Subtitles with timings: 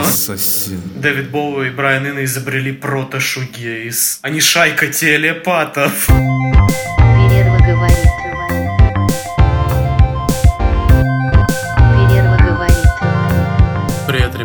[0.00, 0.80] Ассасин.
[0.96, 4.18] Дэвид Боуи и Брайан Инна изобрели прото-шугейс.
[4.22, 6.06] Они шайка телепатов.
[6.06, 8.10] Перерва говорит.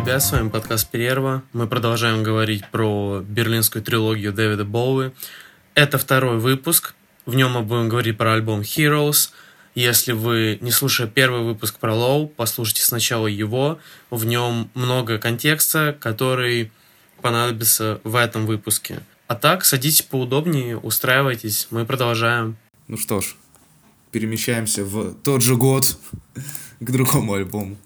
[0.06, 1.42] Ребят, с вами подкаст Перерва.
[1.52, 5.10] Мы продолжаем говорить про берлинскую трилогию Дэвида Боуи.
[5.74, 6.94] Это второй выпуск.
[7.24, 9.30] В нем мы будем говорить про альбом Heroes.
[9.76, 13.78] Если вы не слушали первый выпуск про Лоу, послушайте сначала его.
[14.08, 16.72] В нем много контекста, который
[17.20, 19.00] понадобится в этом выпуске.
[19.26, 22.56] А так, садитесь поудобнее, устраивайтесь, мы продолжаем.
[22.88, 23.36] Ну что ж,
[24.12, 25.98] перемещаемся в тот же год
[26.80, 27.76] к другому альбому.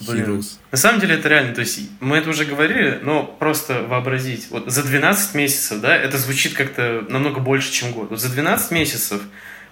[0.00, 0.24] Блин.
[0.24, 0.58] Heroes.
[0.72, 4.48] На самом деле это реально, то есть мы это уже говорили, но просто вообразить.
[4.50, 8.10] Вот за 12 месяцев, да, это звучит как-то намного больше, чем год.
[8.10, 9.22] Вот за 12 месяцев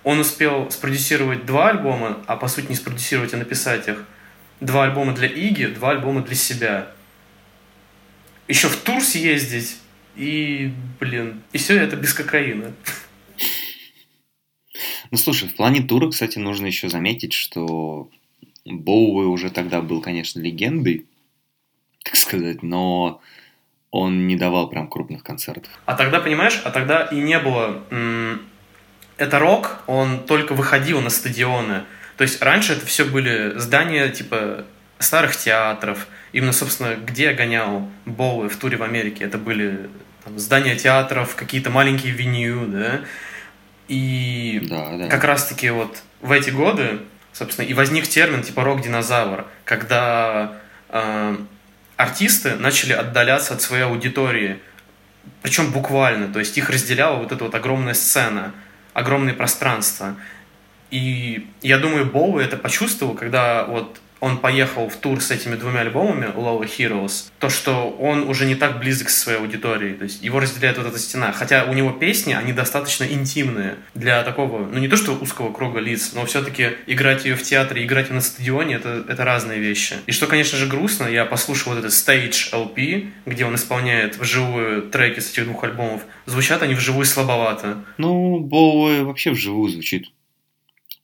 [0.06, 4.06] он успел спродюсировать два альбома, а по сути не спродюсировать, а написать их.
[4.60, 6.92] Два альбома для Иги, два альбома для себя.
[8.46, 9.78] Еще в тур съездить,
[10.14, 12.72] и, блин, и все это без кокаина.
[15.10, 18.08] Ну, слушай, в плане тура, кстати, нужно еще заметить, что
[18.64, 21.06] Боуи уже тогда был, конечно, легендой,
[22.04, 23.20] так сказать, но
[23.90, 25.72] он не давал прям крупных концертов.
[25.84, 27.84] А тогда, понимаешь, а тогда и не было...
[27.90, 28.40] м,
[29.18, 31.84] Это рок, он только выходил на стадионы.
[32.16, 34.64] То есть раньше это все были здания типа
[34.98, 36.06] старых театров.
[36.32, 39.24] Именно, собственно, где я гонял Боуи в туре в Америке.
[39.24, 39.88] Это были
[40.24, 43.00] там, здания театров, какие-то маленькие веню, да.
[43.88, 45.08] И Да, да.
[45.08, 47.00] как раз-таки вот в эти годы,
[47.32, 50.54] собственно, и возник термин типа рок-динозавр, когда
[50.88, 51.36] э,
[51.96, 54.58] артисты начали отдаляться от своей аудитории,
[55.42, 58.52] причем буквально, то есть их разделяла вот эта вот огромная сцена,
[58.96, 60.16] огромное пространство.
[60.90, 65.80] И я думаю, Боуи это почувствовал, когда вот он поехал в тур с этими двумя
[65.80, 70.22] альбомами Low Heroes, то, что он уже не так близок со своей аудиторией, то есть
[70.22, 71.32] его разделяет вот эта стена.
[71.32, 75.80] Хотя у него песни, они достаточно интимные для такого, ну не то что узкого круга
[75.80, 79.96] лиц, но все-таки играть ее в театре, играть ее на стадионе, это, это разные вещи.
[80.06, 84.82] И что, конечно же, грустно, я послушал вот этот Stage LP, где он исполняет вживую
[84.82, 87.84] треки с этих двух альбомов, звучат они вживую слабовато.
[87.98, 90.06] Ну, Боуи вообще вживую звучит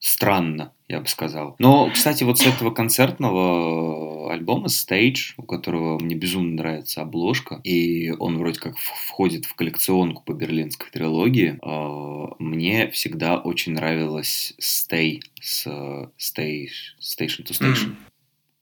[0.02, 1.54] странно, я бы сказал.
[1.60, 8.10] Но, кстати, вот с этого концертного альбома Stage, у которого мне безумно нравится обложка, и
[8.10, 15.20] он вроде как входит в коллекционку по берлинской трилогии, э, мне всегда очень нравилась Stay
[15.40, 16.66] с э, Stay,
[17.00, 17.94] Station to Station.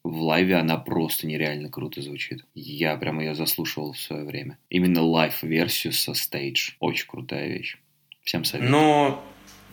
[0.05, 2.45] В live она просто нереально круто звучит.
[2.55, 4.59] Я прям ее заслушивал в свое время.
[4.69, 6.75] Именно live-версию со Stage.
[6.81, 7.79] Очень крутая вещь.
[8.25, 8.73] Всем советую.
[8.73, 9.25] Но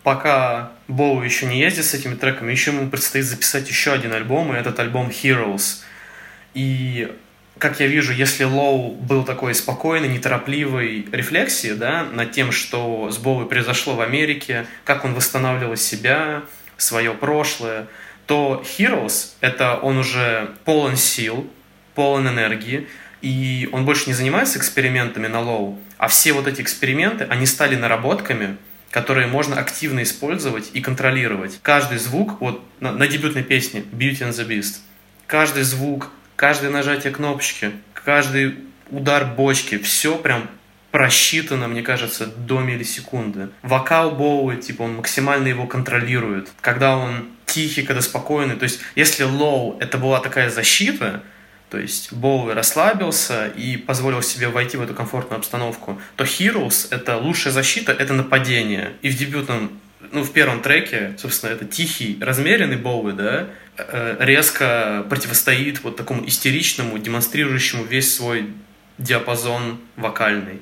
[0.03, 4.53] пока Боуи еще не ездит с этими треками, еще ему предстоит записать еще один альбом,
[4.53, 5.81] и этот альбом Heroes.
[6.53, 7.12] И
[7.58, 13.18] как я вижу, если Low был такой спокойной, неторопливой рефлексии, да, над тем, что с
[13.18, 16.44] Боуи произошло в Америке, как он восстанавливал себя,
[16.78, 17.88] свое прошлое,
[18.28, 21.50] то Heroes— это он уже полон сил,
[21.96, 22.88] полон энергии,
[23.22, 27.75] и он больше не занимается экспериментами на Low, а все вот эти эксперименты, они стали
[27.75, 28.57] наработками,
[28.92, 31.59] которые можно активно использовать и контролировать.
[31.62, 34.78] Каждый звук, вот на, на дебютной песне Beauty and the Beast,
[35.25, 38.56] каждый звук, каждое нажатие кнопочки, каждый
[38.90, 40.50] удар бочки, все прям
[40.92, 43.50] просчитано, мне кажется, до миллисекунды.
[43.62, 46.50] Вокал Боуи, типа, он максимально его контролирует.
[46.62, 48.56] Когда он тихий, когда спокойный.
[48.56, 51.24] То есть, если Low это была такая защита,
[51.69, 57.17] то есть Боуи расслабился и позволил себе войти в эту комфортную обстановку, то Heroes— это
[57.17, 58.94] лучшая защита, это нападение.
[59.01, 59.72] И в дебютном,
[60.11, 66.25] ну, в первом треке, собственно, это тихий, размеренный Боуи, да, э, резко противостоит вот такому
[66.25, 68.50] истеричному, демонстрирующему весь свой
[68.97, 70.61] диапазон вокальный.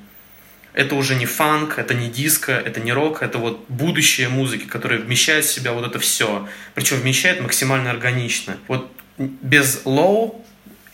[0.73, 4.99] Это уже не фанк, это не диско, это не рок, это вот будущее музыки, которая
[4.99, 6.49] вмещает в себя вот это все.
[6.73, 8.57] Причем вмещает максимально органично.
[8.67, 10.43] Вот без Low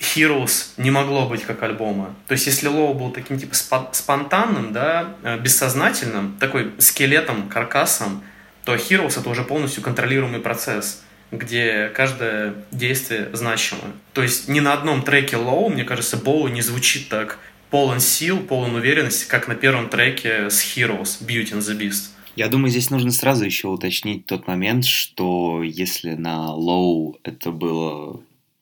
[0.01, 2.15] Heroes не могло быть как альбома.
[2.27, 3.53] То есть, если Low был таким типа
[3.91, 8.23] спонтанным, да, э, бессознательным, такой скелетом, каркасом,
[8.65, 13.93] то Heroes это уже полностью контролируемый процесс где каждое действие значимо.
[14.13, 17.39] То есть ни на одном треке Low, мне кажется, Боу не звучит так
[17.69, 22.09] полон сил, полон уверенности, как на первом треке с Heroes, Beauty and the Beast.
[22.35, 28.21] Я думаю, здесь нужно сразу еще уточнить тот момент, что если на Low это было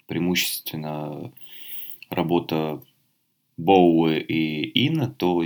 [0.10, 1.32] преимущественно
[2.10, 2.82] работа
[3.60, 5.42] Боуэ и Инна, то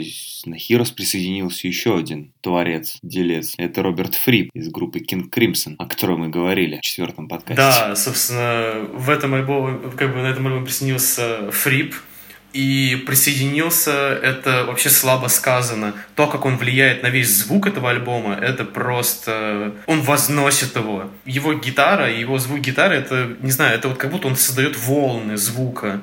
[0.46, 3.56] на Heroes присоединился еще один творец, делец.
[3.58, 7.56] Это Роберт Фрип из группы King Crimson, о которой мы говорили в четвертом подкасте.
[7.56, 11.96] Да, собственно, в этом альбоме, как бы на этом альбоме присоединился Фрип,
[12.54, 15.96] и присоединился, это вообще слабо сказано.
[16.16, 19.74] То, как он влияет на весь звук этого альбома, это просто...
[19.88, 21.10] Он возносит его.
[21.26, 25.36] Его гитара, его звук гитары, это, не знаю, это вот как будто он создает волны
[25.36, 26.02] звука.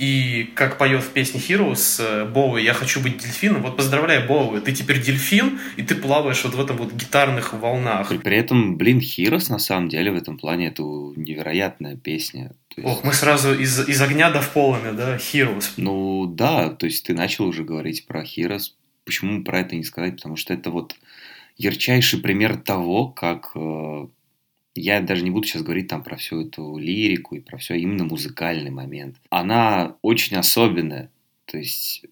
[0.00, 3.60] И как поет в песне Heroes э, Боуи «Я хочу быть дельфином».
[3.60, 8.08] Вот поздравляю, Боуи, ты теперь дельфин, и ты плаваешь вот в этом вот гитарных волнах.
[8.08, 12.52] При, при этом, блин, Heroes на самом деле в этом плане это невероятная песня.
[12.76, 12.88] Есть...
[12.88, 15.72] Ох, мы сразу из, из огня до в да, Heroes.
[15.76, 18.72] Ну да, то есть ты начал уже говорить про Heroes.
[19.04, 20.16] Почему про это не сказать?
[20.16, 20.94] Потому что это вот
[21.56, 24.06] ярчайший пример того, как э,
[24.74, 28.04] я даже не буду сейчас говорить там про всю эту лирику и про все, именно
[28.04, 29.16] музыкальный момент.
[29.30, 31.10] Она очень особенная.
[31.46, 32.04] То есть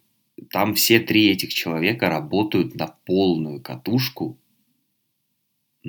[0.50, 4.36] там все три этих человека работают на полную катушку,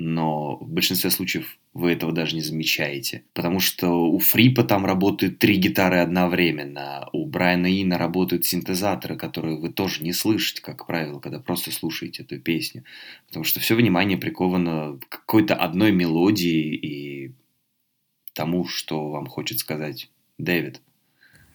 [0.02, 3.24] но в большинстве случаев вы этого даже не замечаете.
[3.34, 9.58] Потому что у Фрипа там работают три гитары одновременно, у Брайана Ина работают синтезаторы, которые
[9.58, 12.84] вы тоже не слышите, как правило, когда просто слушаете эту песню.
[13.26, 17.34] Потому что все внимание приковано к какой-то одной мелодии и
[18.32, 20.80] тому, что вам хочет сказать Дэвид.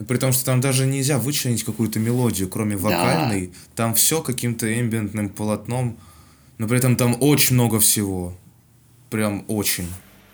[0.07, 3.47] При том, что там даже нельзя вычленить какую-то мелодию, кроме вокальной.
[3.47, 3.53] Да.
[3.75, 5.97] Там все каким-то эмбиентным полотном,
[6.57, 8.37] но при этом там очень много всего.
[9.09, 9.87] Прям очень.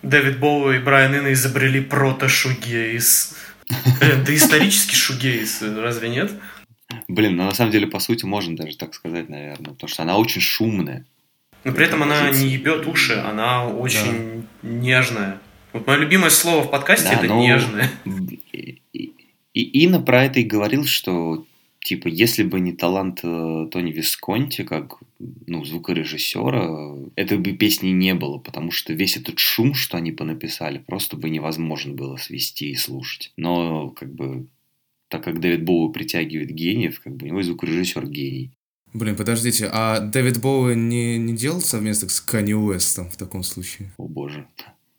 [0.03, 3.35] Дэвид Боуи и Брайан Инна изобрели прото-шугейс.
[4.01, 6.31] Это исторический шугейс, разве нет?
[7.07, 10.17] Блин, ну на самом деле, по сути, можно даже так сказать, наверное, потому что она
[10.17, 11.05] очень шумная.
[11.63, 14.69] Но при этом она не ебет уши, она очень да.
[14.69, 15.39] нежная.
[15.73, 17.39] Вот мое любимое слово в подкасте да, это но...
[17.39, 17.89] нежное.
[19.53, 21.45] И Инна про это и говорил, что
[21.83, 28.13] типа, если бы не талант э, Тони Висконти, как ну, звукорежиссера, этой бы песни не
[28.13, 32.75] было, потому что весь этот шум, что они понаписали, просто бы невозможно было свести и
[32.75, 33.31] слушать.
[33.37, 34.47] Но, как бы,
[35.07, 38.51] так как Дэвид Боуи притягивает гениев, как бы у него звукорежиссер гений.
[38.93, 43.91] Блин, подождите, а Дэвид Боуи не, не делал совместно с Канни Уэстом в таком случае?
[43.97, 44.45] О боже.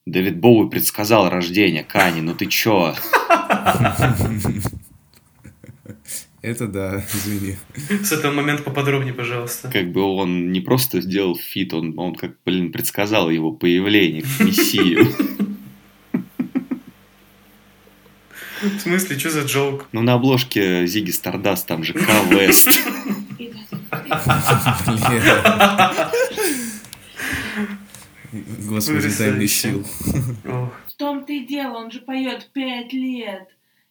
[0.07, 2.95] Дэвид Боуи предсказал рождение Канье, ну ты чё?
[6.43, 7.57] Это да, извини.
[8.03, 9.71] С этого момента поподробнее, пожалуйста.
[9.71, 14.41] Как бы он не просто сделал фит, он, он как, блин, предсказал его появление как
[14.41, 15.07] Мессию.
[18.61, 19.89] В смысле, что за joke?
[19.91, 22.16] Ну, на обложке Ziggy Stardust, там же K.
[22.16, 22.69] West.
[28.69, 29.85] Господи, дай мне сил.
[30.45, 33.49] В том-то и дело, он же поет пять лет,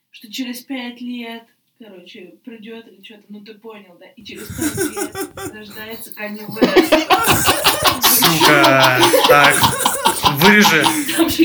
[0.10, 1.44] что через пять лет
[1.84, 4.06] короче, придет или что-то, ну ты понял, да?
[4.16, 6.46] И через пять лет рождается Канни
[8.04, 9.56] Сука, так,
[10.36, 10.86] вырежи.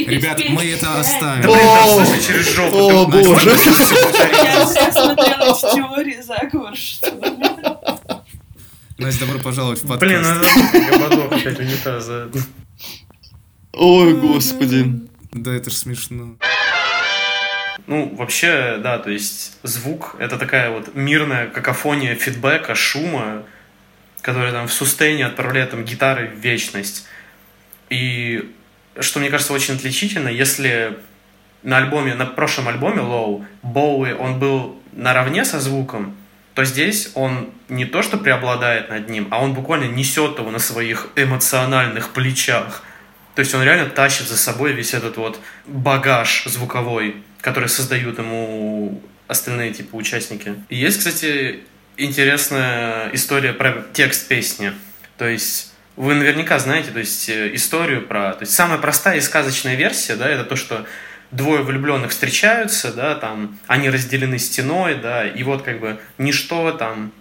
[0.07, 1.43] Ребят, мы это оставим.
[1.43, 2.77] Да, блин, там слушай через жопу.
[2.77, 3.51] О, боже.
[3.51, 7.11] Я смотрела в теории заговор, что
[8.99, 10.01] Настя, добро пожаловать в подкаст.
[10.01, 10.23] Блин,
[10.93, 12.31] я подох опять унитаза.
[13.73, 15.01] Ой, господи.
[15.33, 16.37] Да это ж смешно.
[17.87, 23.45] Ну, вообще, да, то есть звук— это такая вот мирная какофония фидбэка, шума,
[24.23, 27.07] который там в сустейне отправляет там гитары в вечность.
[27.89, 28.53] И
[28.99, 30.99] что мне кажется очень отличительно, если
[31.63, 36.17] на альбоме, на прошлом альбоме Low Боуи, он был наравне со звуком,
[36.55, 40.59] то здесь он не то что преобладает над ним, а он буквально несет его на
[40.59, 42.83] своих эмоциональных плечах.
[43.35, 49.01] То есть он реально тащит за собой весь этот вот багаж звуковой которые создают ему
[49.29, 50.57] остальные типа участники.
[50.69, 51.61] И есть, кстати,
[51.97, 54.73] интересная история про текст песни.
[55.17, 59.21] То есть вы наверняка знаете, то есть э, историю про, то есть самая простая и
[59.21, 60.87] сказочная версия, да, это то, что
[61.31, 67.13] двое влюбленных встречаются, да, там они разделены стеной, да, и вот как бы ничто там,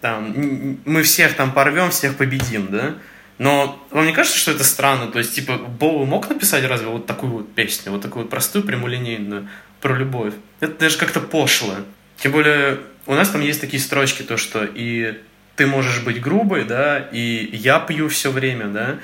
[0.00, 2.94] там мы всех там порвем, всех победим, да.
[3.38, 5.10] Но вам не кажется, что это странно?
[5.10, 8.64] То есть, типа, Боу мог написать разве вот такую вот песню, вот такую вот простую,
[8.64, 9.48] прямолинейную,
[9.80, 10.34] про любовь?
[10.60, 11.74] Это даже как-то пошло.
[12.16, 15.20] Тем более, у нас там есть такие строчки, то, что и
[15.56, 18.98] ты можешь быть грубой, да, и я пью все время, да.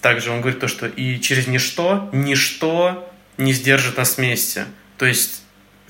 [0.00, 4.66] Также он говорит то, что и через ничто, ничто не сдержит нас вместе.
[4.98, 5.41] То есть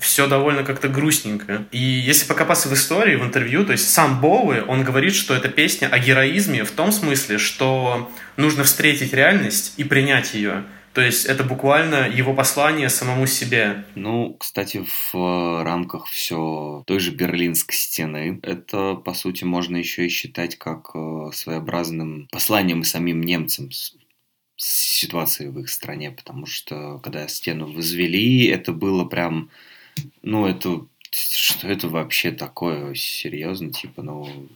[0.03, 1.65] все довольно как-то грустненько.
[1.71, 5.49] И если покопаться в истории, в интервью, то есть сам Боуи, он говорит, что это
[5.49, 10.63] песня о героизме в том смысле, что нужно встретить реальность и принять ее.
[10.93, 13.85] То есть это буквально его послание самому себе.
[13.95, 20.05] Ну, кстати, в э, рамках все той же Берлинской стены, это, по сути, можно еще
[20.05, 23.71] и считать как э, своеобразным посланием и самим немцам
[24.55, 29.49] ситуации в их стране, потому что когда стену возвели, это было прям,
[30.21, 34.47] ну, это, что это вообще такое, серьезно, типа, ну,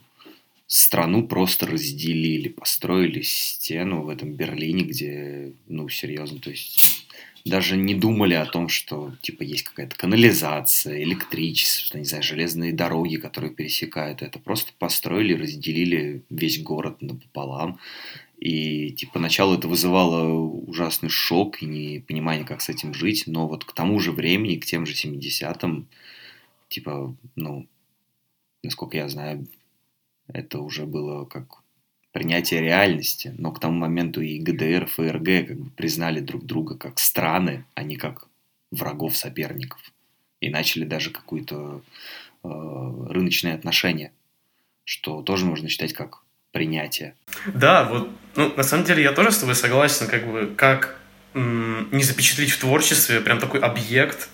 [0.67, 7.07] страну просто разделили, построили стену в этом Берлине, где, ну, серьезно, то есть
[7.47, 13.15] даже не думали о том, что, типа, есть какая-то канализация, электричество, не знаю, железные дороги,
[13.15, 14.39] которые пересекают это.
[14.39, 17.79] Просто построили, разделили весь город напополам.
[18.47, 23.25] И, типа, поначалу это вызывало ужасный шок и непонимание, как с этим жить.
[23.27, 25.85] Но вот к тому же времени, к тем же 70-м,
[26.69, 27.67] типа, ну,
[28.63, 29.47] насколько я знаю,
[30.29, 31.61] это уже было как
[32.13, 36.77] принятие реальности, но к тому моменту и ГДР, и ФРГ как бы признали друг друга
[36.77, 38.29] как страны, а не как
[38.71, 39.81] врагов, соперников.
[40.39, 41.81] И начали даже какое-то
[42.45, 42.47] э,
[43.09, 44.13] рыночное отношение,
[44.85, 46.23] что тоже можно считать как
[46.57, 47.13] принятие.
[47.53, 50.95] Да, вот, ну, на самом деле я тоже с тобой согласен, как бы, как
[51.33, 54.29] м- не запечатлить в творчестве прям такой объект,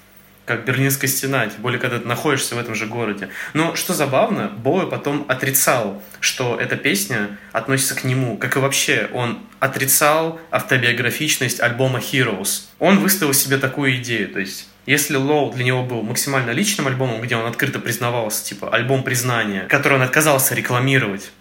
[0.46, 3.30] как Берлинская стена, тем более, когда ты находишься в этом же городе.
[3.54, 9.10] Но что забавно, Боуи потом отрицал, что эта песня относится к нему, как и вообще
[9.14, 12.64] он отрицал автобиографичность альбома Heroes.
[12.80, 17.22] Он выставил себе такую идею, то есть если Лоу для него был максимально личным альбомом,
[17.22, 21.32] где он открыто признавался, типа альбом признания, который он отказался рекламировать,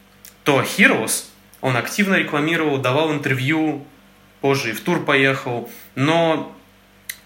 [0.45, 1.25] то Heroes
[1.61, 3.87] он активно рекламировал, давал интервью,
[4.41, 6.55] позже и в тур поехал, но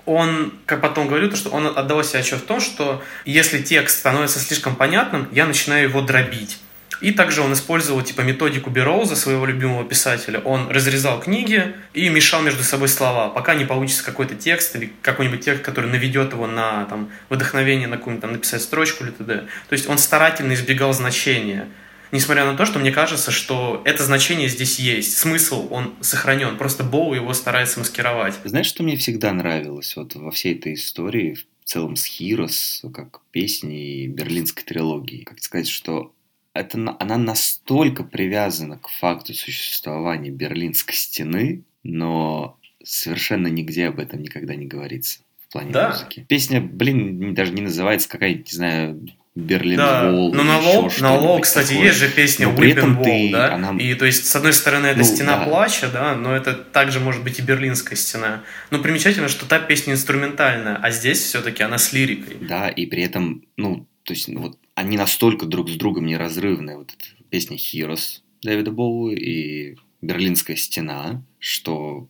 [0.04, 3.98] он, как потом говорил, то, что он отдавал себе отчет в том, что если текст
[3.98, 6.58] становится слишком понятным, я начинаю его дробить.
[7.00, 10.40] И также он использовал типа методику Бероуза, своего любимого писателя.
[10.40, 15.44] Он разрезал книги и мешал между собой слова, пока не получится какой-то текст или какой-нибудь
[15.44, 19.44] текст, который наведет его на там, вдохновение на какую-нибудь там, написать строчку или т.д.
[19.68, 21.66] То есть он старательно избегал значения.
[22.12, 25.16] Несмотря на то, что мне кажется, что это значение здесь есть.
[25.16, 26.56] Смысл, он сохранен.
[26.56, 28.34] Просто Боу его старается маскировать.
[28.44, 33.20] Знаешь, что мне всегда нравилось вот во всей этой истории, в целом с Хирос, как
[33.32, 35.24] песни берлинской трилогии?
[35.24, 36.12] Как сказать, что
[36.54, 44.54] это, она настолько привязана к факту существования Берлинской стены, но совершенно нигде об этом никогда
[44.54, 45.90] не говорится в плане да.
[45.90, 46.24] музыки.
[46.28, 49.06] Песня, блин, даже не называется какая-нибудь, не знаю,
[49.36, 50.10] Берлин да.
[50.10, 50.32] Wall.
[50.32, 51.84] Но на Лоу, на Лоу, кстати, такое.
[51.84, 53.54] есть же песня но Whip Wall, да?
[53.54, 53.76] Она...
[53.78, 55.44] И то есть, с одной стороны, это ну, стена да.
[55.44, 58.42] плача, да, но это также может быть и берлинская стена.
[58.70, 62.38] Но примечательно, что та песня инструментальная, а здесь все-таки она с лирикой.
[62.40, 66.78] Да, и при этом, ну, то есть, ну, вот они настолько друг с другом неразрывны.
[66.78, 72.08] Вот эта песня Heroes Дэвида Боуи и Берлинская стена, что,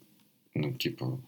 [0.55, 1.21] ну, типа,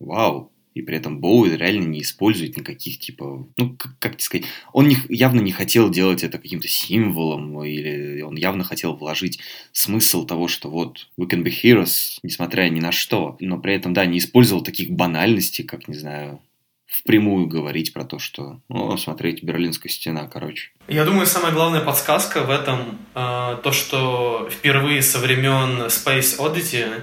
[0.00, 4.88] вау, и при этом Боуи реально не использует никаких, типа, ну, как, как сказать, он
[4.88, 9.38] не, явно не хотел делать это каким-то символом, или он явно хотел вложить
[9.72, 13.94] смысл того, что вот, we can be heroes, несмотря ни на что, но при этом,
[13.94, 16.42] да, не использовал таких банальностей, как, не знаю,
[16.86, 20.72] впрямую говорить про то, что, ну, смотреть, Берлинская стена, короче.
[20.88, 27.02] Я думаю, самая главная подсказка в этом э, то, что впервые со времен Space Oddity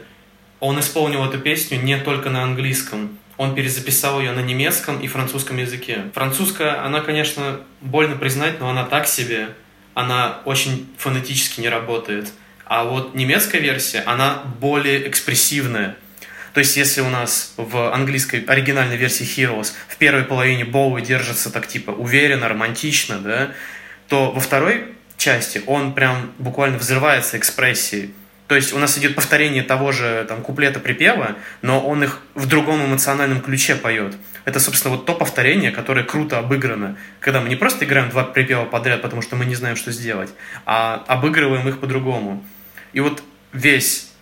[0.59, 5.57] он исполнил эту песню не только на английском, он перезаписал ее на немецком и французском
[5.57, 6.05] языке.
[6.13, 9.49] Французская, она, конечно, больно признать, но она так себе.
[9.93, 12.31] Она очень фонетически не работает.
[12.65, 15.95] А вот немецкая версия, она более экспрессивная.
[16.53, 21.51] То есть, если у нас в английской оригинальной версии Heroes в первой половине Боуи держится
[21.51, 23.51] так типа уверенно, романтично, да,
[24.07, 28.13] то во второй части он прям буквально взрывается экспрессией.
[28.47, 32.45] То есть у нас идет повторение того же там, куплета припева, но он их в
[32.47, 34.15] другом эмоциональном ключе поет.
[34.45, 36.97] Это, собственно, вот то повторение, которое круто обыграно.
[37.19, 40.29] Когда мы не просто играем два припева подряд, потому что мы не знаем, что сделать,
[40.65, 42.43] а обыгрываем их по-другому.
[42.91, 43.23] И вот
[43.53, 44.13] весь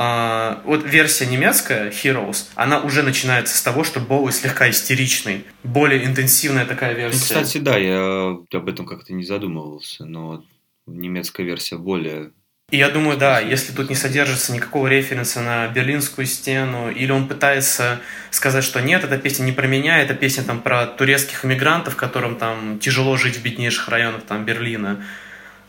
[0.00, 5.44] а, вот версия немецкая, Heroes, она уже начинается с того, что Боуи слегка истеричный.
[5.64, 7.34] Более интенсивная такая ну, версия.
[7.34, 10.44] Кстати, да, я об этом как-то не задумывался, но
[10.86, 12.30] немецкая версия более
[12.70, 17.26] и я думаю, да, если тут не содержится никакого референса на Берлинскую стену, или он
[17.26, 21.96] пытается сказать, что нет, эта песня не про меня, эта песня там про турецких иммигрантов,
[21.96, 25.02] которым там тяжело жить в беднейших районах там Берлина.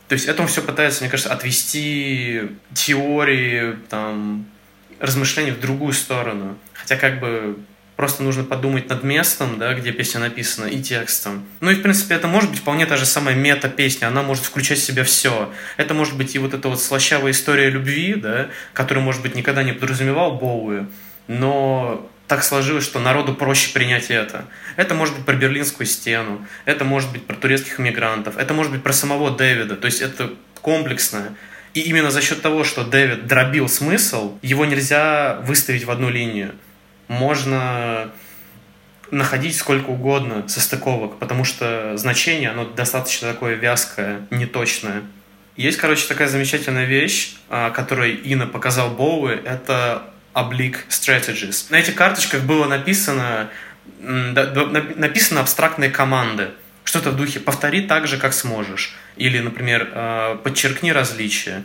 [0.10, 2.41] То есть это он все пытается, мне кажется, отвести
[2.74, 4.46] теории, там,
[5.00, 6.58] размышления в другую сторону.
[6.74, 7.60] Хотя как бы
[8.00, 11.44] Просто нужно подумать над местом, да, где песня написана, и текстом.
[11.60, 14.08] Ну и, в принципе, это может быть вполне та же самая мета-песня.
[14.08, 15.51] Она может включать в себя все.
[15.75, 19.63] Это может быть и вот эта вот слащавая история любви, да, которую, может быть, никогда
[19.63, 20.86] не подразумевал Боуи.
[21.27, 24.46] но так сложилось, что народу проще принять это.
[24.77, 28.82] Это может быть про Берлинскую стену, это может быть про турецких иммигрантов, это может быть
[28.82, 29.75] про самого Дэвида.
[29.75, 31.36] То есть это комплексное.
[31.74, 36.53] И именно за счет того, что Дэвид дробил смысл, его нельзя выставить в одну линию.
[37.10, 38.12] Можно
[39.12, 45.01] находить сколько угодно состыковок, потому что значение, оно достаточно такое вязкое, неточное.
[45.58, 50.04] Есть, короче, такая замечательная вещь, а, которую Ина показал Боуи, это
[50.36, 51.66] Oblique Strategies.
[51.70, 53.50] На этих карточках было написано,
[54.00, 56.51] написано абстрактные команды.
[56.84, 58.96] Что-то в духе «повтори так же, как сможешь».
[59.18, 61.63] Или, например, а, «подчеркни различия»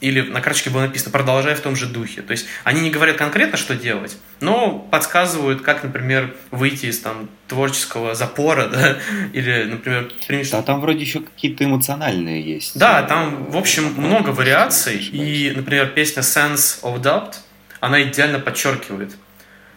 [0.00, 2.22] или на карточке было написано «продолжай в том же духе».
[2.22, 7.28] То есть они не говорят конкретно, что делать, но подсказывают, как, например, выйти из там
[7.48, 8.98] творческого запора, да,
[9.32, 10.50] или, например, примешь...
[10.50, 12.78] Да, там вроде еще какие-то эмоциональные есть.
[12.78, 17.34] Да, там, в общем, много вариаций, и, например, песня «Sense of Doubt»,
[17.80, 19.10] она идеально подчеркивает.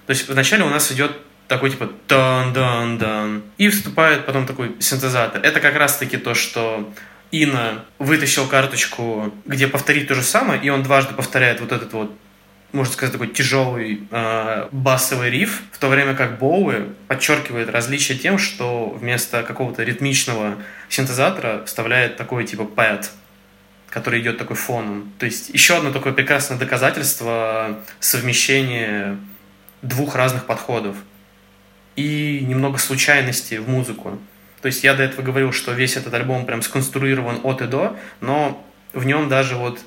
[0.06, 1.12] То есть вначале у нас идет
[1.48, 5.42] такой типа дан дан дан и вступает потом такой синтезатор.
[5.42, 6.92] Это как раз-таки то, что
[7.34, 12.16] Ина вытащил карточку, где повторить то же самое, и он дважды повторяет вот этот вот
[12.74, 18.40] можно сказать, такой тяжелый э, басовый риф, в то время как Боуи подчеркивает различие тем,
[18.40, 20.58] что вместо какого-то ритмичного
[20.90, 23.12] синтезатора вставляет такой типа пэт,
[23.90, 25.14] который идет такой фоном.
[25.20, 29.18] То есть еще одно такое прекрасное доказательство совмещения
[29.84, 30.96] двух разных подходов
[31.96, 34.20] и немного случайности в музыку.
[34.64, 37.98] То есть я до этого говорил, что весь этот альбом прям сконструирован от и до,
[38.22, 39.82] но в нем даже вот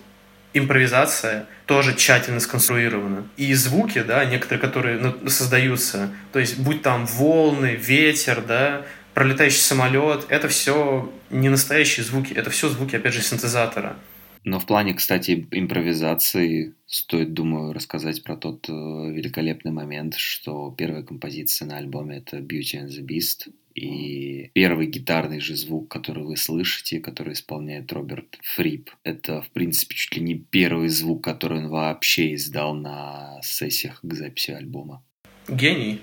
[0.52, 3.26] импровизация тоже тщательно сконструирована.
[3.38, 8.82] И звуки, да, некоторые, которые ну, создаются, то есть будь там волны, ветер, да,
[9.14, 13.96] пролетающий самолет, это все не настоящие звуки, это все звуки, опять же, синтезатора.
[14.46, 21.02] Но в плане, кстати, импровизации стоит, думаю, рассказать про тот э, великолепный момент, что первая
[21.02, 26.36] композиция на альбоме это Beauty and the Beast, и первый гитарный же звук, который вы
[26.36, 31.68] слышите, который исполняет Роберт Фрип, это, в принципе, чуть ли не первый звук, который он
[31.68, 35.02] вообще издал на сессиях к записи альбома.
[35.48, 36.00] Гений.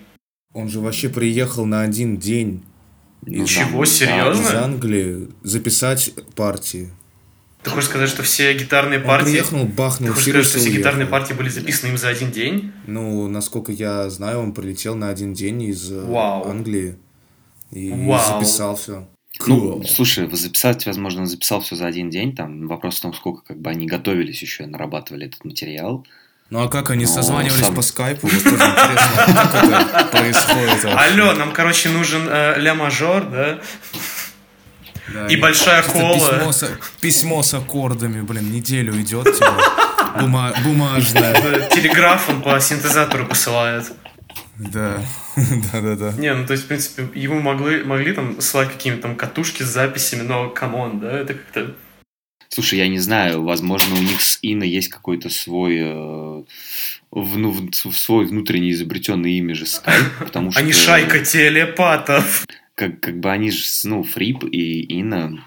[0.54, 2.62] Он же вообще приехал на один день.
[3.22, 4.42] Ну, Чего, серьезно?
[4.42, 6.90] Из Англии записать партии.
[7.64, 9.26] Ты хочешь сказать, что все гитарные он партии...
[9.32, 10.80] приехал, бахнул, Ты хочешь сказать, что все уехал.
[10.80, 12.74] гитарные партии были записаны им за один день?
[12.88, 16.50] Ну, насколько я знаю, он прилетел на один день из э, Вау.
[16.50, 16.98] Англии
[17.72, 18.40] и Вау.
[18.40, 19.08] записал все.
[19.40, 19.78] Cool.
[19.78, 22.36] Ну, слушай, записать, возможно, он записал все за один день.
[22.36, 26.06] Там вопрос в том, сколько как бы они готовились еще, нарабатывали этот материал.
[26.50, 27.74] Ну а как они Но созванивались сам...
[27.74, 28.28] по скайпу?
[28.28, 30.86] Вот тоже интересно, как это происходит.
[30.86, 33.60] Алло, нам, короче, нужен э, ля мажор, да?
[35.08, 36.18] Да, и большая кола.
[36.18, 39.58] Письмо с, письмо с аккордами, блин, неделю идет, типа,
[40.20, 41.68] бума, бумажное.
[41.70, 43.92] Телеграфом по синтезатору посылает.
[44.58, 45.02] Да,
[45.36, 46.12] да, да, да.
[46.14, 49.68] Не, ну то есть, в принципе, ему могли, могли там слать какие-то там катушки с
[49.68, 51.76] записями, но come on, да, это как-то...
[52.50, 56.44] Слушай, я не знаю, возможно, у них с Ино есть какой-то свой, э,
[57.10, 60.60] вну, свой внутренний изобретенный имидж Skype, потому что...
[60.60, 65.44] Они шайка телепатов как, как бы они же, ну, Фрипп и Ино,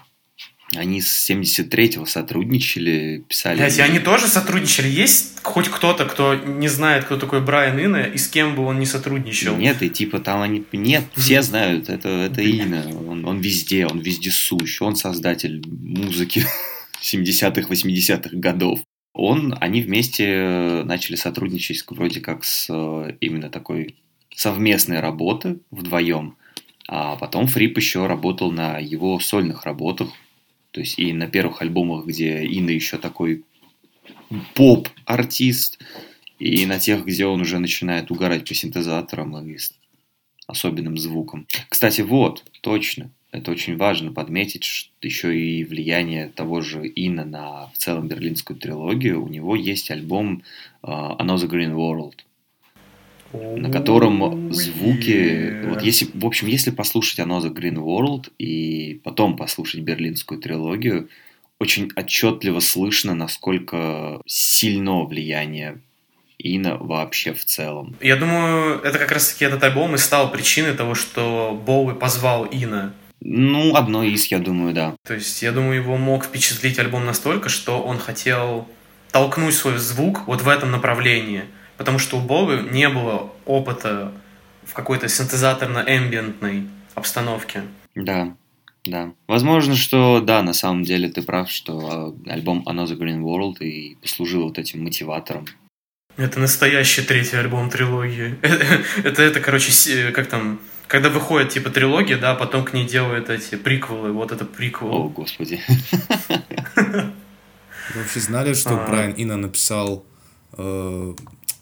[0.75, 3.57] они с 73-го сотрудничали, писали...
[3.57, 4.89] Блять, и они тоже сотрудничали?
[4.89, 8.79] Есть хоть кто-то, кто не знает, кто такой Брайан Инна, и с кем бы он
[8.79, 9.55] не сотрудничал?
[9.55, 10.65] Нет, и типа там они...
[10.73, 12.85] Нет, все знают, это, это Инна.
[13.07, 14.81] Он, он везде, он везде сущ.
[14.81, 16.45] Он создатель музыки
[17.01, 18.81] 70-х, 80-х годов.
[19.13, 23.95] Он, они вместе начали сотрудничать вроде как с э, именно такой
[24.35, 26.35] совместной работы вдвоем–
[26.87, 30.09] а потом Фрип еще работал на его сольных работах.
[30.71, 33.43] То есть и на первых альбомах, где Инна еще такой
[34.55, 35.79] поп-артист,
[36.39, 39.57] и на тех, где он уже начинает угорать по синтезаторам и
[40.45, 41.47] особенным звуком.
[41.67, 47.67] Кстати, вот, точно, это очень важно подметить, что еще и влияние того же Инна на
[47.67, 49.23] в целом берлинскую трилогию.
[49.23, 50.43] У него есть альбом
[50.83, 52.19] uh, Another Green World
[53.33, 59.81] на котором звуки, вот если, в общем, если послушать Another Green World и потом послушать
[59.81, 61.09] берлинскую трилогию,
[61.59, 65.79] очень отчетливо слышно, насколько сильно влияние
[66.37, 67.95] Ина вообще в целом.
[67.99, 72.93] Я думаю, это как раз-таки этот альбом и стал причиной того, что Боуи позвал Ина.
[73.19, 74.95] Ну, одно из, я думаю, да.
[75.05, 78.67] То есть, я думаю, его мог впечатлить альбом настолько, что он хотел
[79.11, 81.43] толкнуть свой звук вот в этом направлении–
[81.77, 84.11] потому что у Бога не было опыта
[84.65, 87.63] в какой-то синтезаторно-эмбиентной обстановке.
[87.95, 88.35] Да,
[88.85, 89.13] да.
[89.27, 93.95] Возможно, что да, на самом деле ты прав, что а, альбом Another Green World и
[94.01, 95.45] послужил вот этим мотиватором.
[96.17, 98.37] Это настоящий третий альбом трилогии.
[99.03, 103.29] Это, это, короче, с- как там, когда выходит типа трилогия, да, потом к ней делают
[103.29, 104.11] эти приквелы.
[104.11, 105.09] Вот это О, приквел.
[105.09, 105.61] господи.
[106.75, 108.87] Вы вообще знали, что А.
[108.87, 110.05] Брайан Ина написал
[110.57, 111.13] э,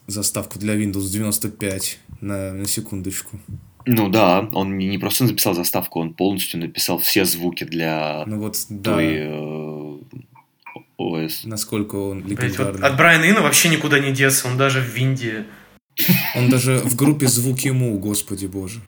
[0.07, 3.39] заставку для Windows 95 на, на секундочку?
[3.85, 8.57] Ну да, он не просто записал заставку, он полностью написал все звуки для Ну вот,
[8.69, 9.97] да, той э,
[10.97, 11.41] ОС.
[11.41, 12.87] Блять, насколько он вот легендарный.
[12.87, 15.45] от Брайана Ина вообще никуда не деться, он даже в Винде.
[16.35, 18.81] Он даже в группе «Звуки Му», господи боже.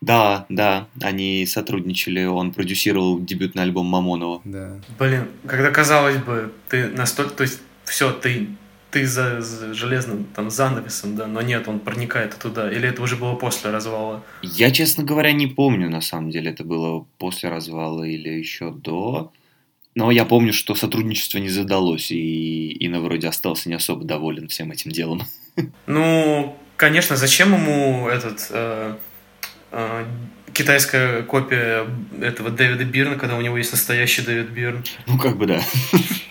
[0.00, 4.40] Да, да, они сотрудничали, он продюсировал дебютный альбом Мамонова.
[4.44, 4.80] Да.
[4.98, 8.48] Блин, когда казалось бы, ты настолько, то есть, все, ты,
[8.90, 12.70] ты за, за железным там занавесом, да, но нет, он проникает туда.
[12.70, 14.22] Или это уже было после развала?
[14.42, 19.32] Я, честно говоря, не помню, на самом деле, это было после развала или еще до.
[19.94, 24.70] Но я помню, что сотрудничество не задалось, и Инна вроде остался не особо доволен всем
[24.72, 25.22] этим делом.
[25.86, 28.94] Ну, конечно, зачем ему этот э,
[29.72, 30.04] э,
[30.54, 31.86] китайская копия
[32.22, 34.84] этого Дэвида Бирна, когда у него есть настоящий Дэвид Бирн?
[35.06, 35.60] Ну, как бы да.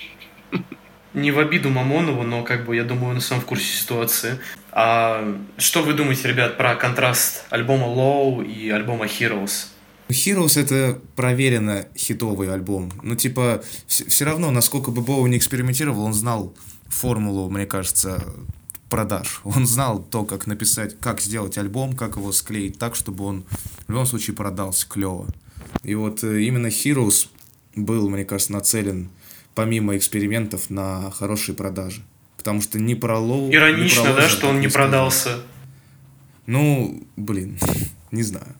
[1.19, 4.39] Не в обиду Мамонову, но как бы я думаю, он сам в курсе ситуации.
[4.71, 9.67] А что вы думаете, ребят, про контраст альбома Low и альбома Heroes?
[10.07, 12.91] Heroes это проверенно хитовый альбом.
[13.03, 16.55] Ну, типа, все равно, насколько бы Боу не экспериментировал, он знал
[16.87, 18.23] формулу, мне кажется,
[18.89, 19.41] продаж.
[19.43, 23.45] Он знал то, как написать, как сделать альбом, как его склеить так, чтобы он
[23.87, 25.27] в любом случае продался клево.
[25.83, 27.27] И вот э, именно Heroes
[27.75, 29.09] был, мне кажется, нацелен
[29.59, 32.01] помимо экспериментов на хорошие продажи.
[32.37, 33.49] Потому что ни про Лоу...
[33.49, 34.87] ни Иронично, про да, Лоджер что он не сказал.
[34.87, 35.37] продался.
[36.45, 37.59] Ну, блин,
[38.11, 38.55] не знаю.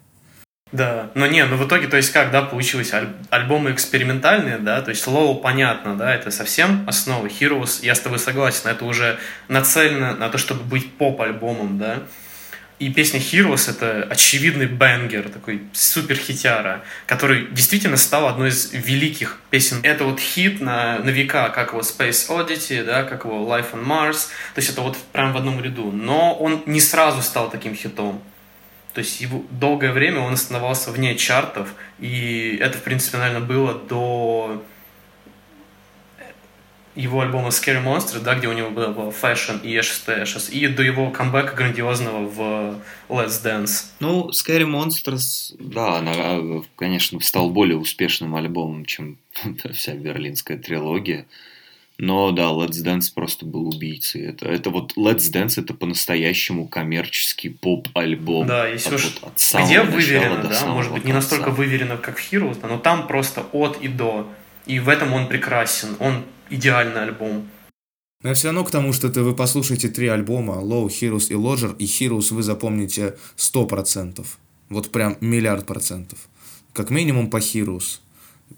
[0.74, 4.82] Да, но не, ну в итоге, то есть как, да, получилось аль- альбомы экспериментальные, да,
[4.82, 9.20] то есть Low, понятно, да, это совсем основа, Heroes, я с тобой согласен, это уже
[9.48, 12.04] нацелено на то, чтобы быть поп-альбомом, да,
[12.80, 19.39] и песня Heroes это очевидный бенгер, такой супер хитяра, который действительно стал одной из великих
[19.50, 19.82] песен.
[19.84, 23.86] Это вот хит на, на века, как его Space Oddity, да, как его Life on
[23.86, 27.76] Mars, то есть это вот прям в одном ряду, но он не сразу стал таким
[27.76, 28.22] хитом.
[28.94, 33.74] То есть его, долгое время он оставался вне чартов, и это, в принципе, наверное, было
[33.74, 34.63] до
[37.00, 40.84] его альбома Scary Monster, да, где у него было Fashion и Ashes Ashes, и до
[40.84, 42.76] его камбэка грандиозного в
[43.10, 43.86] Let's Dance.
[44.00, 49.18] Ну, Scary Monsters, да, она, э, конечно, стал более успешным альбомом, чем
[49.74, 51.26] вся берлинская трилогия.
[52.02, 54.26] Но да, Let's Dance просто был убийцей.
[54.28, 58.48] Это, это вот Let's Dance это по-настоящему коммерческий поп-альбом.
[58.48, 61.12] Да, если От- уж вот от самого Где выверено, до да, самого может быть, не
[61.12, 61.36] конца.
[61.36, 64.28] настолько выверено, как в Heroes, но там просто от и до.
[64.66, 67.48] И в этом он прекрасен, он идеальный альбом.
[68.22, 71.76] Но все равно к тому, что это вы послушаете три альбома, Low, Heroes и Lodger,
[71.78, 74.26] и Heroes вы запомните 100%.
[74.68, 76.20] Вот прям миллиард процентов.
[76.74, 78.00] Как минимум по Heroes,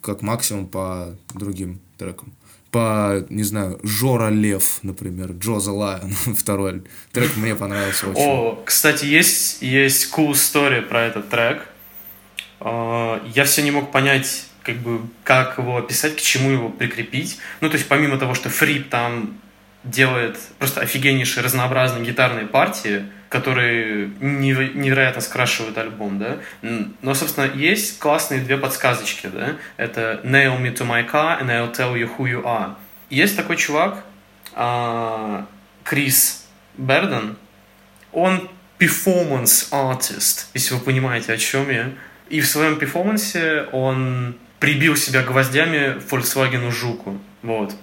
[0.01, 2.34] как максимум по другим трекам.
[2.71, 8.21] По, не знаю, Жора Лев, например, Джо the Lion, второй трек мне понравился очень.
[8.21, 11.67] О, кстати, есть, есть cool story про этот трек.
[12.60, 17.39] А, Я все не мог понять, как бы, как его описать, к чему его прикрепить.
[17.62, 19.38] Ну, то есть, помимо того, что Фрип там
[19.84, 26.38] делает просто офигеннейшие разнообразные гитарные партии, которые неверо- невероятно скрашивают альбом, да.
[27.02, 29.56] Но, собственно, есть классные две подсказочки, да.
[29.78, 32.76] Это Nail me to my car and I'll tell you who you are.
[33.10, 34.04] Есть такой чувак,
[34.54, 35.47] а,
[35.84, 36.45] Крис
[36.78, 37.38] Берден,
[38.12, 41.91] он performance artist, если вы понимаете, о чем я.
[42.30, 47.19] И в своем перформансе он прибил себя гвоздями Volkswagen Жуку.
[47.41, 47.76] Вот.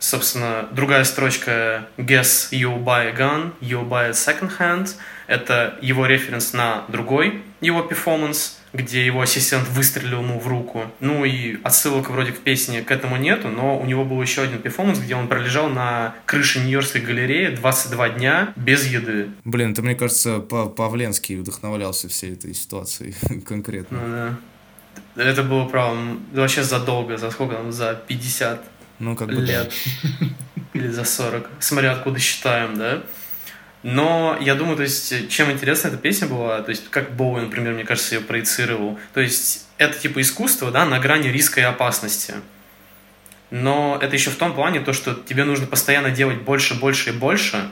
[0.00, 4.96] Собственно, другая строчка Guess you buy a gun, you buy a second hand.
[5.26, 10.84] Это его референс на другой его перформанс, где его ассистент выстрелил ему в руку.
[11.00, 14.58] Ну и отсылок вроде к песне к этому нету, но у него был еще один
[14.60, 19.28] перформанс, где он пролежал на крыше Нью-Йоркской галереи 22 дня без еды.
[19.44, 23.14] Блин, это, мне кажется, Па- Павленский вдохновлялся всей этой ситуацией
[23.46, 23.98] конкретно.
[23.98, 24.36] Ну да.
[25.16, 26.00] Это было, правда,
[26.32, 28.64] вообще задолго, за сколько там, за 50
[28.98, 29.72] Ну, как бы лет.
[30.72, 31.48] Или за 40.
[31.60, 33.02] Смотря откуда считаем, да?
[33.82, 37.74] Но я думаю, то есть, чем интересна эта песня была, то есть, как Боуи, например,
[37.74, 38.98] мне кажется, ее проецировал.
[39.12, 42.34] То есть, это типа искусство, да, на грани риска и опасности.
[43.50, 47.12] Но это еще в том плане, то, что тебе нужно постоянно делать больше, больше и
[47.12, 47.70] больше,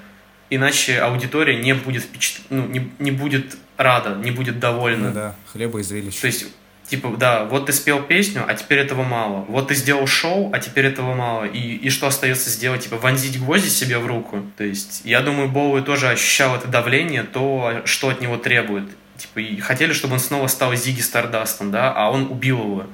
[0.50, 5.08] иначе аудитория не будет, впечат- ну, не, не будет рада, не будет довольна.
[5.08, 6.20] Ну да, хлеба и зрелищ.
[6.20, 6.46] То есть
[6.92, 9.46] Типа, да, вот ты спел песню, а теперь этого мало.
[9.48, 11.44] Вот ты сделал шоу, а теперь этого мало.
[11.44, 12.84] И, и что остается сделать?
[12.84, 14.42] Типа, вонзить гвозди себе в руку.
[14.58, 18.90] То есть, я думаю, Боуи тоже ощущал это давление, то, что от него требует.
[19.16, 22.86] Типа, и хотели, чтобы он снова стал Зиги Стардастом, да, а он убил его.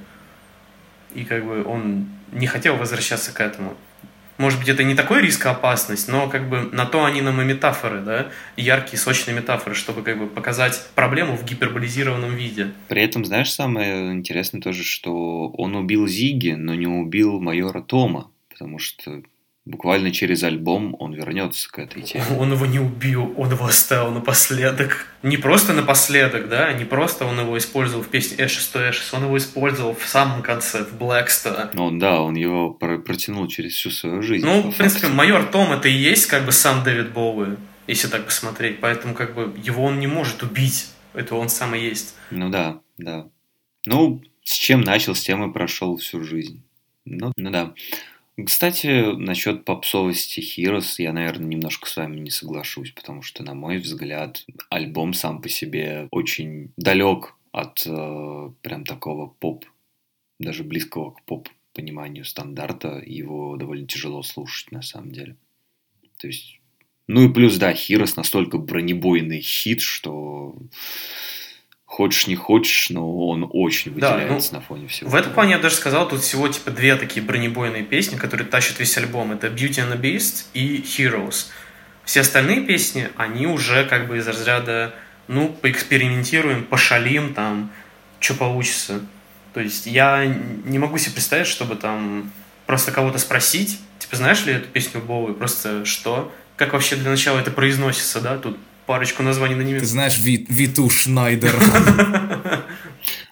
[1.13, 3.75] И как бы он не хотел возвращаться к этому.
[4.39, 7.41] Может быть, это не такой риск и опасность, но как бы на то они нам
[7.41, 12.71] и метафоры, да, яркие, сочные метафоры, чтобы как бы показать проблему в гиперболизированном виде.
[12.87, 18.31] При этом, знаешь, самое интересное тоже, что он убил Зиги, но не убил майора Тома,
[18.49, 19.21] потому что
[19.69, 22.25] буквально через альбом он вернется к этой теме.
[22.39, 25.05] Он его не убил, он его оставил напоследок.
[25.21, 29.23] Не просто напоследок, да, не просто он его использовал в песне Ashes to Ashes, он
[29.25, 31.69] его использовал в самом конце, в Blackstar.
[31.73, 34.45] Ну да, он его про- протянул через всю свою жизнь.
[34.45, 35.15] Ну, в принципе, факту.
[35.15, 38.79] майор Том это и есть как бы сам Дэвид Боуи, если так посмотреть.
[38.79, 40.87] Поэтому как бы его он не может убить.
[41.13, 42.15] Это он сам и есть.
[42.31, 43.27] Ну да, да.
[43.85, 46.63] Ну, с чем начал, с тем и прошел всю жизнь.
[47.05, 47.73] Ну, ну да.
[48.45, 53.77] Кстати, насчет попсовости Heroes я, наверное, немножко с вами не соглашусь, потому что, на мой
[53.77, 59.65] взгляд, альбом сам по себе очень далек от э, прям такого поп,
[60.39, 63.01] даже близкого к поп пониманию стандарта.
[63.05, 65.35] Его довольно тяжело слушать, на самом деле.
[66.17, 66.59] То есть,
[67.07, 70.55] ну и плюс, да, Heroes настолько бронебойный хит, что
[71.89, 75.09] хочешь не хочешь, но он очень Да, выделяется ну, на фоне всего.
[75.09, 78.79] В этом плане я даже сказал, тут всего типа две такие бронебойные песни, которые тащат
[78.79, 79.31] весь альбом.
[79.31, 81.47] Это Beauty and the Beast и Heroes.
[82.05, 84.93] Все остальные песни, они уже как бы из разряда,
[85.27, 87.71] ну, поэкспериментируем, пошалим там,
[88.19, 89.01] что получится.
[89.55, 92.31] То есть я не могу себе представить, чтобы там
[92.67, 96.31] просто кого-то спросить, типа, знаешь ли эту песню Боуи, просто что?
[96.55, 98.37] Как вообще для начала это произносится, да?
[98.37, 99.87] Тут парочку названий на Ты немецком.
[99.87, 101.53] знаешь Ви- Виту Шнайдер.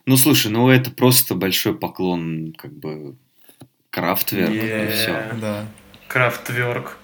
[0.06, 3.16] Ну, слушай, ну это просто большой поклон, как бы,
[3.90, 5.32] Крафтверк, и все.
[5.42, 5.66] Да.
[6.08, 7.00] Крафтверк.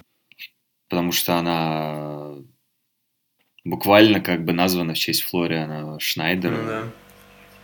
[0.88, 2.34] Потому что она
[3.64, 6.82] буквально как бы названа в честь Флориана Шнайдера, Ну да.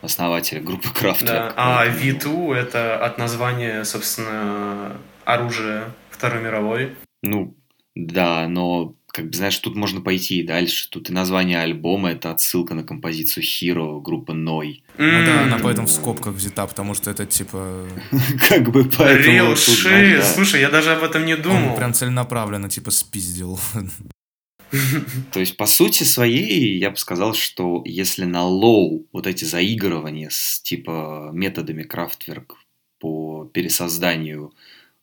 [0.02, 1.00] основателя группы Да.
[1.00, 1.54] Крафтверк.
[1.56, 6.96] А Поэтому, V2 это от названия, собственно, оружия Второй мировой.
[7.22, 7.54] Ну,
[7.94, 10.88] да, но, как бы, знаешь, тут можно пойти и дальше.
[10.90, 14.82] Тут и название альбома— это отсылка на композицию Hero группы Ной.
[14.98, 17.88] Ну да, она поэтому в скобках взята, потому что это типа...
[18.48, 19.52] Как бы поэтому...
[19.52, 20.22] Real shit.
[20.22, 21.76] Слушай, я даже об этом не Он думал.
[21.76, 23.58] прям целенаправленно типа спиздил.
[25.32, 30.28] То есть, по сути своей, я бы сказал, что если на Low вот эти заигрывания
[30.30, 32.56] с типа методами Крафтверк
[33.00, 34.52] по пересозданию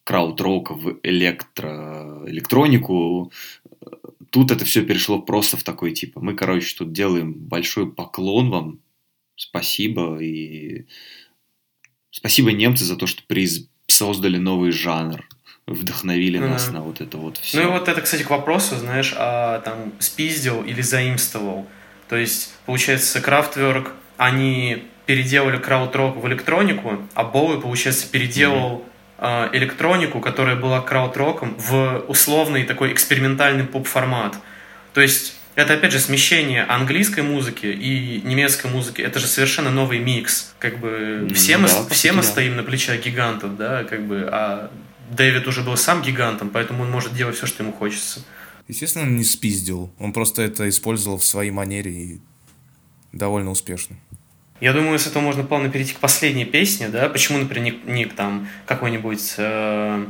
[0.08, 2.24] краут-рока в электро...
[2.28, 3.34] электронику,
[4.30, 8.80] тут это все перешло просто в такой типа, мы, короче, тут делаем большой поклон вам,
[9.36, 10.86] спасибо, и
[12.10, 13.68] спасибо немцы за то, что приз...
[13.88, 15.28] создали новый жанр,
[15.66, 17.58] вдохновили Ну нас на вот это вот все.
[17.58, 21.68] Ну и вот это, кстати, к вопросу, знаешь, а там спиздил или заимствовал.
[22.08, 30.20] То есть, получается, Крафтверк, они переделали крауд-рок в электронику, а Боуи, получается, переделал а, электронику,
[30.20, 34.38] которая была крауд-роком, в условный такой экспериментальный поп-формат.
[34.94, 39.02] То есть, это, опять же, смещение английской музыки и немецкой музыки.
[39.02, 40.54] Это же совершенно новый микс.
[40.60, 42.28] Как бы Ну все, мы, да, по все сути, мы да.
[42.28, 44.72] стоим на плечах гигантов, да, как бы, а
[45.10, 48.24] Дэвид уже был сам гигантом, поэтому он может делать все, что ему хочется.
[48.68, 49.92] Естественно, он не спиздил.
[49.98, 52.22] Он просто это использовал в своей манере и
[53.14, 53.96] довольно успешно.
[54.60, 57.10] Я думаю, с этого можно плавно перейти к последней песне, да?
[57.10, 60.06] Почему, например, не, не там какой-нибудь э,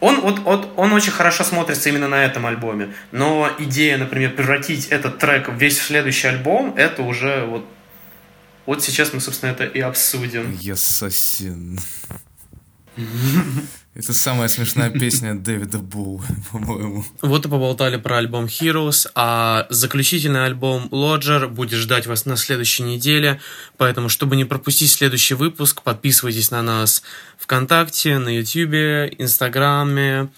[0.00, 2.94] Он, вот, вот, он очень хорошо смотрится именно на этом альбоме.
[3.12, 7.66] Но идея, например, превратить этот трек весь в следующий альбом, это уже вот
[8.66, 10.58] Вот сейчас мы, собственно, это и обсудим.
[10.60, 11.78] Ясасин.
[13.94, 17.02] Это самая смешная песня Дэвида Боу, по-моему.
[17.22, 22.82] Вот и поболтали про альбом Heroes, а заключительный альбом Lodger будет ждать вас на следующей
[22.82, 23.40] неделе,
[23.78, 27.02] поэтому, чтобы не пропустить следующий выпуск, подписывайтесь на нас
[27.38, 30.28] ВКонтакте, на Ютубе, Инстаграме,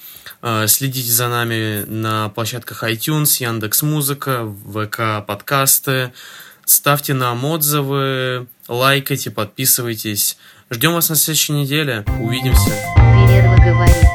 [0.43, 6.13] э, следите за нами на площадках iTunes, Яндекс Музыка, ВК подкасты,
[6.65, 10.37] ставьте нам отзывы, лайкайте, подписывайтесь.
[10.71, 12.05] Ждем вас на следующей неделе.
[12.21, 12.71] Увидимся.
[12.97, 14.08] Перерва говорит.